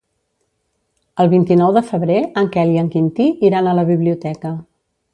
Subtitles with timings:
[1.25, 4.57] El vint-i-nou de febrer en Quel i en Quintí iran a la biblioteca.